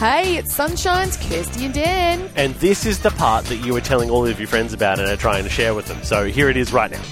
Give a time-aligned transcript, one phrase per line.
[0.00, 2.30] Hey, it's Sonshine's Kirsty and Dan.
[2.34, 5.06] And this is the part that you were telling all of your friends about and
[5.06, 6.02] are trying to share with them.
[6.02, 7.02] So here it is right now.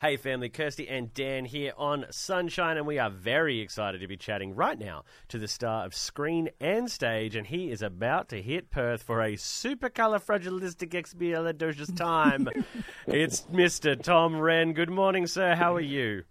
[0.00, 4.16] Hey family, Kirsty and Dan here on Sonshine, and we are very excited to be
[4.16, 8.42] chatting right now to the star of screen and stage, and he is about to
[8.42, 12.48] hit Perth for a supercalifragilisticexpialidocious time.
[13.06, 14.02] it's Mr.
[14.02, 14.72] Tom Wren.
[14.72, 15.54] Good morning, sir.
[15.54, 16.24] How are you?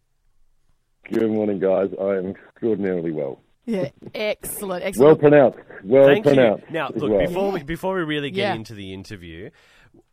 [1.09, 1.91] Good morning, guys.
[1.97, 3.39] I am extraordinarily well.
[3.65, 5.07] Yeah, excellent, excellent.
[5.07, 5.59] Well pronounced.
[5.83, 6.65] Well Thank pronounced.
[6.67, 6.73] you.
[6.73, 7.27] Now, look, well.
[7.27, 8.53] before we before we really get Yeah.
[8.55, 9.49] into the interview,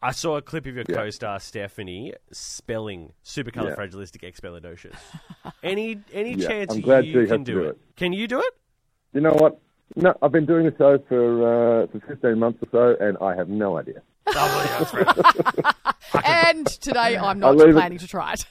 [0.02, 0.94] I saw a clip of your Yeah.
[0.96, 4.94] co-star Stephanie spelling supercalifragilisticexpialidocious.
[5.62, 7.68] any any Yeah, chance I'm glad you can do do it?
[7.70, 7.78] it.
[7.96, 8.54] Can you do it?
[9.14, 9.58] You know what?
[9.96, 13.34] No, I've been doing the show for uh, for 15 months or so, and I
[13.34, 14.02] have no idea.
[14.30, 14.92] Oh, well, yeah, that's
[15.64, 15.74] right.
[16.26, 18.44] And today I'm not leave it- planning to try it.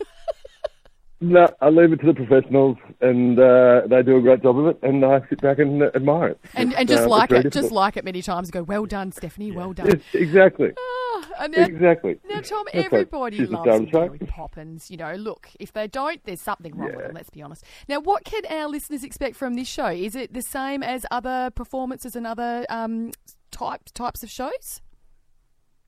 [1.20, 4.68] No, I leave it to the professionals, and uh, they do a great job of
[4.68, 6.40] it, and I sit back and uh, admire it.
[6.54, 8.50] and, and just uh, like it, just like it many times.
[8.50, 9.88] And go, well done, Stephanie, well done.
[9.88, 12.20] Yes, exactly, Ah, now, exactly.
[12.30, 14.06] now, Tom, That's everybody loves star of the show.
[14.06, 14.92] Mary Poppins.
[14.92, 17.16] You know, look, if they don't, there's something wrong with them.
[17.16, 17.64] Let's be honest.
[17.90, 19.88] Now, what can our listeners expect from this show?
[19.88, 23.12] Is it the same as other performances and other um,
[23.50, 24.82] types types of shows?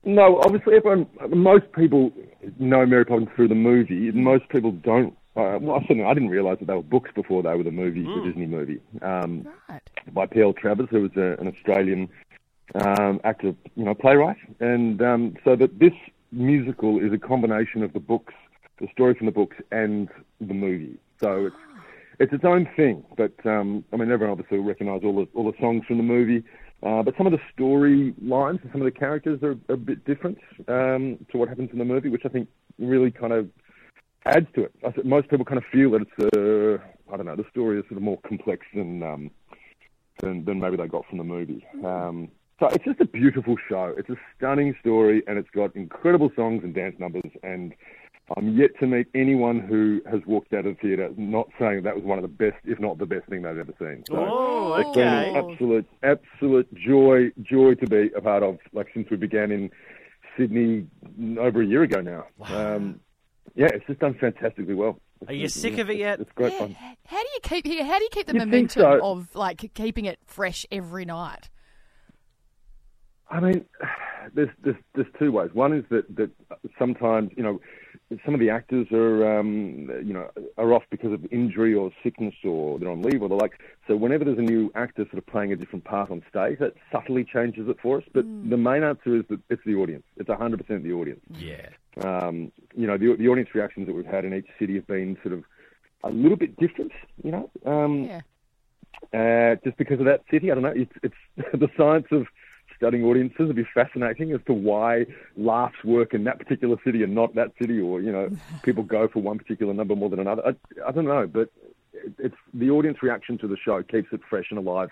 [0.02, 2.10] No, obviously, everyone, most people
[2.58, 4.10] know Mary Poppins through the movie.
[4.10, 5.16] Most people don't.
[5.36, 7.70] Uh, well, I certainly I didn't realise that they were books before they were the
[7.70, 8.80] movie, the Disney movie.
[9.00, 9.80] Um, Right.
[10.12, 10.52] by P.L.
[10.52, 12.08] Travers, who was a, an Australian
[12.74, 15.92] um, actor, you know, playwright, and um, so that this
[16.32, 18.34] musical is a combination of the books,
[18.80, 20.08] the story from the books, and
[20.40, 20.98] the movie.
[21.20, 21.56] So it's
[22.18, 23.04] it's its own thing.
[23.16, 26.02] But um, I mean, everyone obviously will recognise all the all the songs from the
[26.02, 26.42] movie.
[26.82, 30.04] Uh, but some of the story lines and some of the characters are a bit
[30.06, 33.50] different um, to what happens in the movie, which I think really kind of
[34.26, 34.72] adds to it.
[34.86, 37.78] I think most people kind of feel that it's a, I don't know, the story
[37.78, 39.30] is sort of more complex than um,
[40.20, 41.66] than, than maybe they got from the movie.
[41.84, 43.94] Um, so it's just a beautiful show.
[43.96, 47.30] It's a stunning story, and it's got incredible songs and dance numbers.
[47.42, 47.72] And
[48.36, 51.96] I'm yet to meet anyone who has walked out of the theatre not saying that
[51.96, 54.04] was one of the best, if not the best thing they've ever seen.
[54.08, 55.30] So Oh, it's been okay.
[55.30, 58.58] an absolute, absolute joy, joy to be a part of.
[58.74, 59.70] Like since we began in
[60.36, 60.86] Sydney
[61.38, 62.26] over a year ago now.
[62.44, 63.00] Um,
[63.54, 64.98] yeah, it's just done fantastically well.
[65.28, 66.20] Are you sick of it yet?
[66.20, 66.76] It's great Yeah, fun.
[67.06, 67.84] How do you keep here?
[67.84, 69.04] How do you keep the You'd momentum so.
[69.04, 71.50] of like keeping it fresh every night?
[73.30, 73.64] I mean,
[74.34, 75.50] there's, there's there's two ways.
[75.52, 76.30] One is that that
[76.78, 77.60] sometimes you know
[78.24, 82.34] some of the actors are um, you know are off because of injury or sickness
[82.44, 83.60] or they're on leave or the like.
[83.86, 86.74] So whenever there's a new actor sort of playing a different part on stage, that
[86.92, 88.04] subtly changes it for us.
[88.12, 90.04] But the main answer is that it's the audience.
[90.16, 91.20] It's 100% the audience.
[91.30, 91.68] Yeah.
[92.02, 95.16] Um, you know, the the audience reactions that we've had in each city have been
[95.22, 95.44] sort of
[96.04, 96.92] a little bit different.
[97.22, 98.20] You know, um, Yeah.
[99.12, 100.50] uh, just because of that city.
[100.50, 100.74] I don't know.
[100.74, 101.14] It's, it's
[101.52, 102.26] the science of
[102.80, 105.04] studying audiences would be fascinating as to why
[105.36, 108.30] laughs work in that particular city and not that city, or you know,
[108.62, 110.42] people go for one particular number more than another.
[110.46, 111.50] I, I don't know, but
[111.92, 114.88] it, it's the audience reaction to the show keeps it fresh and alive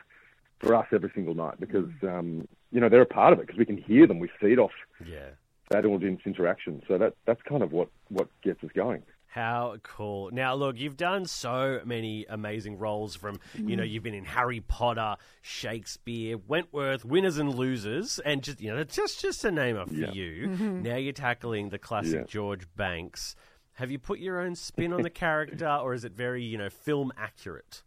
[0.61, 3.59] for us every single night because um, you know they're a part of it because
[3.59, 4.73] we can hear them, we feed off
[5.07, 5.31] Yeah.
[5.71, 6.83] that audience interaction.
[6.87, 9.03] So that that's kind of what what gets us going.
[9.31, 10.31] How cool.
[10.33, 14.61] Now, look, you've done so many amazing roles from, you know, you've been in Harry
[14.61, 19.87] Potter, Shakespeare, Wentworth, Winners and Losers, and just, you know, just, just to name a
[19.87, 20.47] few.
[20.49, 22.25] Now you're tackling the classic Yeah.
[22.27, 23.37] George Banks.
[23.75, 26.71] Have you put your own spin on the character, or is it very, you know,
[26.71, 27.83] film accurate?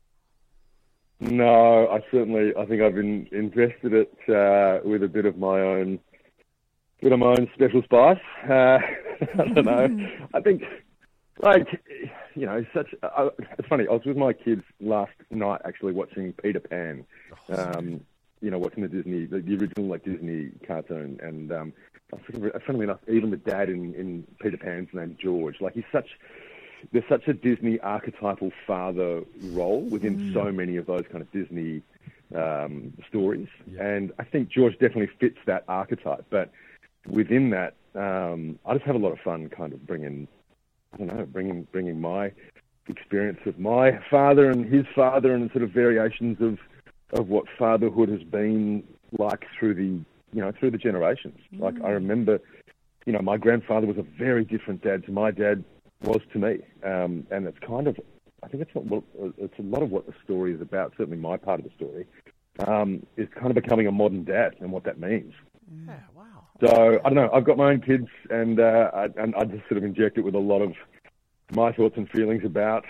[1.20, 2.54] No, I certainly.
[2.58, 6.00] I think I've in, invested it uh, with a bit of my own,
[7.02, 8.18] bit of my own special spice.
[8.50, 8.52] Uh,
[9.40, 10.08] I don't know.
[10.34, 10.64] I think,
[11.42, 11.68] like,
[12.36, 12.94] you know, such.
[13.04, 13.88] Uh, it's funny.
[13.88, 17.06] I was with my kids last night actually watching Peter Pan.
[17.50, 18.02] Um,
[18.42, 21.74] you know, watching the Disney, the, the original like Disney cartoon, and um,
[22.14, 25.62] I think, funnily enough, even the dad in, in Peter Pan's named George.
[25.62, 26.08] Like he's such
[26.92, 31.84] there's such a Disney archetypal father role within so many of those kind of Disney
[32.36, 33.48] um, stories,
[33.80, 36.26] and I think George definitely fits that archetype.
[36.30, 36.52] But
[37.08, 40.28] within that, um, I just have a lot of fun, kind of bringing,
[40.94, 42.32] I don't know, bringing bringing my
[42.88, 46.58] experience of my father and his father, and sort of variations of
[47.14, 48.84] of what fatherhood has been
[49.18, 50.04] like through the
[50.34, 51.38] you know through the generations.
[51.58, 52.40] Like I remember,
[53.06, 55.64] you know, my grandfather was a very different dad to my dad
[56.02, 57.98] was to me, um, and it's kind of
[58.44, 59.04] I think it's what
[59.38, 60.94] it's a lot of what the story is about.
[60.98, 62.06] Certainly, my part of the story
[62.68, 65.34] um, is kind of becoming a modern dad and what that means.
[65.88, 66.00] Yeah, wow.
[66.62, 67.30] So I don't know.
[67.34, 70.22] I've got my own kids, and uh, I, and I just sort of inject it
[70.22, 70.74] with a lot of
[71.54, 72.86] my thoughts and feelings about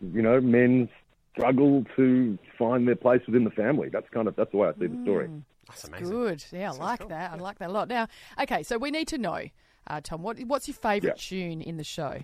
[0.00, 0.88] you know men's
[1.32, 3.88] struggle to find their place within the family.
[3.90, 5.28] That's kind of that's the way I see the story.
[5.68, 6.08] That's amazing.
[6.08, 6.44] Good.
[6.50, 7.32] Yeah, I like that.
[7.32, 7.88] I like that a lot.
[7.88, 8.08] Now,
[8.40, 9.42] okay, so we need to know,
[9.86, 11.38] uh, Tom, what, what's your favourite Yeah.
[11.38, 12.22] tune in the show?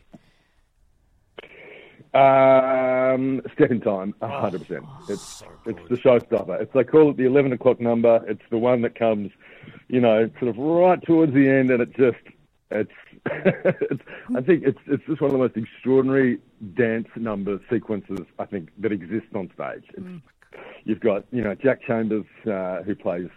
[3.14, 4.84] Um, step in time, a hundred percent.
[5.08, 6.60] It's it's the showstopper.
[6.60, 8.22] It's they call it the eleven o'clock number.
[8.26, 9.30] It's the one that comes,
[9.88, 12.18] you know, sort of right towards the end, and it just
[12.70, 12.90] it's.
[13.26, 14.02] it's
[14.36, 16.38] I think it's it's just one of the most extraordinary
[16.74, 19.84] dance number sequences I think that exists on stage.
[19.96, 20.22] It's,
[20.84, 23.28] You've got you know Jack Chambers uh, who plays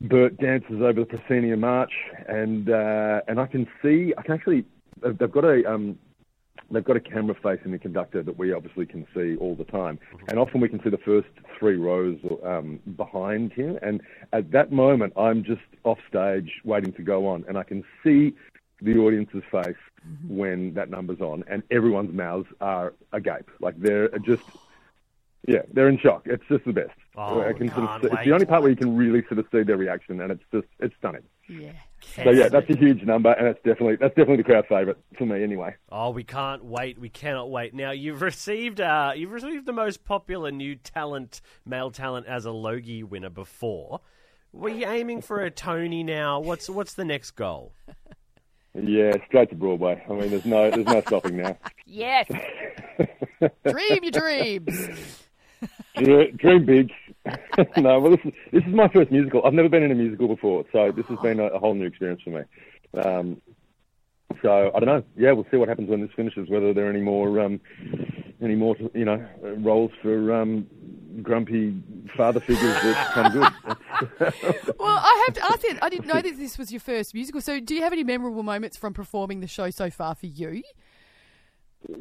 [0.00, 1.92] Bert dances over the proscenium arch,
[2.26, 4.64] and uh, and I can see I can actually
[5.02, 5.98] they've they've got a um,
[6.74, 9.98] they've got a camera facing the conductor that we obviously can see all the time,
[10.28, 11.28] and often we can see the first
[11.58, 14.00] three rows um, behind him, and
[14.32, 18.34] at that moment I'm just off stage waiting to go on, and I can see
[18.80, 19.76] the audience's face
[20.26, 24.44] when that number's on, and everyone's mouths are agape, like they're just.
[25.48, 26.22] Yeah, they're in shock.
[26.26, 26.92] It's just the best.
[27.16, 29.22] Oh, I can sort of can't see, it's the only part where you can really
[29.28, 31.22] sort of see their reaction, and it's just it's stunning.
[31.48, 31.72] Yeah.
[32.16, 35.26] So yeah, that's a huge number, and it's definitely that's definitely the crowd favourite for
[35.26, 35.74] me anyway.
[35.90, 36.98] Oh, we can't wait.
[36.98, 37.74] We cannot wait.
[37.74, 42.50] Now you've received uh, you've received the most popular new talent, male talent, as a
[42.50, 44.00] Logie winner before.
[44.52, 46.40] Were you aiming for a Tony now?
[46.40, 47.72] What's what's the next goal?
[48.74, 50.02] Yeah, straight to Broadway.
[50.08, 51.58] I mean, there's no there's no stopping now.
[51.84, 52.26] Yes.
[53.66, 55.22] Dream your dreams.
[55.96, 56.90] Dream, dream big.
[57.76, 59.44] no, well, this is this is my first musical.
[59.44, 61.86] I've never been in a musical before, so this has been a, a whole new
[61.86, 62.42] experience for me.
[63.00, 63.40] Um,
[64.40, 65.04] so I don't know.
[65.16, 66.48] Yeah, we'll see what happens when this finishes.
[66.48, 67.60] Whether there are any more um,
[68.42, 69.24] any more you know
[69.58, 70.66] roles for um,
[71.22, 71.80] grumpy
[72.16, 73.52] father figures that come good.
[74.78, 77.40] Well, I have to ask you, I didn't know that this was your first musical.
[77.40, 80.64] So, do you have any memorable moments from performing the show so far for you?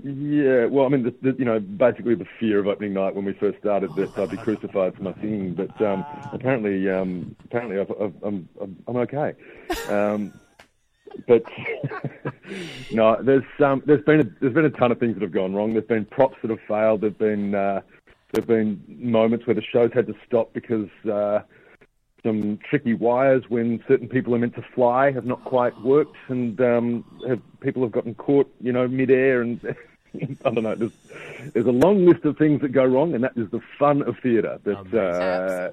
[0.04, 3.25] Yeah, well, I mean, the, the, you know, basically the fear of opening night when
[3.25, 7.80] we first started that I'd be crucified for my singing, but um, apparently, um, apparently,
[7.80, 9.33] I've, I've, I'm, I'm I'm okay.
[9.89, 10.33] Um,
[11.28, 11.44] but
[12.92, 15.54] no, there's um, there's been a, there's been a ton of things that have gone
[15.54, 15.74] wrong.
[15.74, 17.01] There's been props that have failed.
[17.01, 17.81] There've been uh,
[18.31, 21.42] there've been moments where the show's had to stop because uh,
[22.23, 26.59] some tricky wires when certain people are meant to fly have not quite worked, and
[26.62, 29.59] um, have, people have gotten caught, you know, midair, and
[30.45, 30.75] I don't know.
[30.75, 30.91] There's,
[31.53, 34.18] there's a long list of things that go wrong, and that is the fun of
[34.19, 34.59] theatre.
[34.63, 35.71] That uh,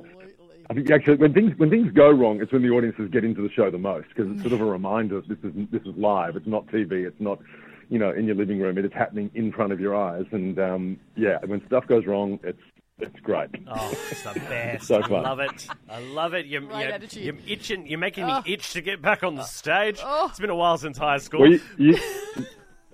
[0.70, 3.42] I think actually when things when things go wrong, it's when the audiences get into
[3.42, 6.36] the show the most because it's sort of a reminder this is this is live.
[6.36, 7.06] It's not TV.
[7.06, 7.40] It's not
[7.88, 8.78] you know in your living room.
[8.78, 12.38] It is happening in front of your eyes, and um, yeah, when stuff goes wrong,
[12.42, 12.60] it's
[12.98, 13.48] it's great.
[13.66, 14.86] Oh, it's the best.
[14.86, 15.22] So I fun.
[15.22, 15.66] love it.
[15.88, 16.46] I love it.
[16.46, 17.22] You're, Great you're, attitude.
[17.24, 17.86] you're itching.
[17.86, 18.42] You're making Oh.
[18.44, 20.00] me itch to get back on the stage.
[20.04, 20.26] Oh.
[20.28, 21.40] It's been a while since high school.
[21.40, 21.96] Well, you, you,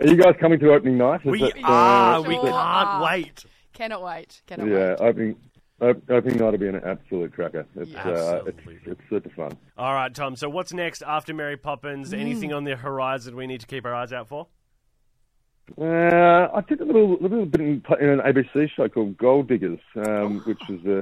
[0.01, 1.21] are you guys coming to opening night?
[1.25, 2.23] Is we it, uh, are.
[2.23, 3.03] we Sure can't are.
[3.05, 3.45] wait.
[3.73, 4.43] Cannot wait.
[4.47, 5.01] Cannot Yeah, wait.
[5.01, 5.37] opening
[5.81, 7.67] op- opening night will be an absolute cracker.
[7.77, 8.03] It's Yeah.
[8.03, 8.11] uh,
[8.47, 8.79] it's, Absolutely.
[8.87, 9.57] it's super fun.
[9.77, 10.37] All right, Tom.
[10.37, 12.13] So what's next after Mary Poppins?
[12.13, 12.21] Mm.
[12.21, 14.47] Anything on the horizon we need to keep our eyes out for?
[15.81, 19.81] Uh, I did a little, little bit in, in an ABC show called Gold Diggers,
[19.97, 20.99] um, which was a,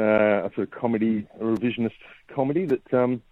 [0.00, 1.92] uh, a sort of comedy, a revisionist
[2.28, 3.22] comedy that um,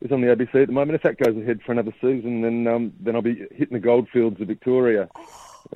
[0.00, 0.96] is on the ABC at the moment.
[0.96, 4.40] If that goes ahead for another season, then um, then I'll be hitting the goldfields
[4.40, 5.08] of Victoria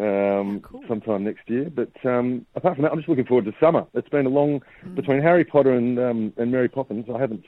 [0.01, 0.83] um, cool.
[0.89, 1.71] sometime next year.
[1.71, 3.87] But um, apart from that, I'm just looking forward to summer.
[3.95, 4.63] It's been a long
[4.95, 7.07] between Harry Potter and um, and Mary Poppins.
[7.15, 7.45] I haven't.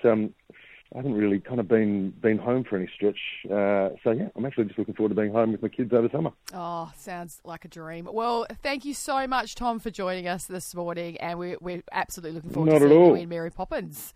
[0.94, 4.46] I haven't really kind of been been home for any stretch, uh, so yeah, I'm
[4.46, 6.30] actually just looking forward to being home with my kids over summer.
[6.52, 8.08] Oh, sounds like a dream.
[8.12, 12.36] Well, thank you so much, Tom, for joining us this morning, and we're, we're absolutely
[12.36, 13.16] looking forward Not to seeing all.
[13.16, 14.14] you in Mary Poppins.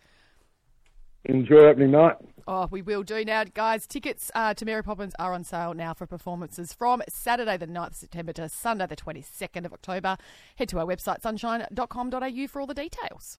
[1.24, 2.14] Enjoy opening night.
[2.46, 3.86] Oh, we will do now, guys.
[3.86, 7.88] Tickets uh, to Mary Poppins are on sale now for performances from Saturday the 9th
[7.88, 10.16] of September to Sunday the 22nd of October.
[10.56, 13.38] Head to our website sonshine.com.au for all the details.